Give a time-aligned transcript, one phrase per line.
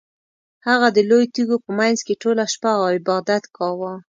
[0.67, 3.93] هغه د لویو تیږو په مینځ کې ټوله شپه عبادت کاوه.